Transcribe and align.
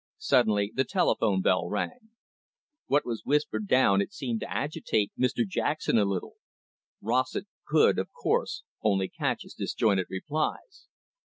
Suddenly, 0.17 0.71
the 0.73 0.83
telephone 0.83 1.43
bell 1.43 1.69
rang. 1.69 2.09
What 2.87 3.05
was 3.05 3.21
whispered 3.23 3.67
down 3.67 4.01
it 4.01 4.11
seemed 4.11 4.39
to 4.39 4.49
agitate 4.49 5.11
Mr 5.15 5.47
Jackson 5.47 5.99
a 5.99 6.05
little. 6.05 6.37
Rossett 7.01 7.45
could, 7.67 7.99
of 7.99 8.09
course, 8.11 8.63
only 8.81 9.09
catch 9.09 9.43
his 9.43 9.53
disjointed 9.53 10.07
replies. 10.09 10.87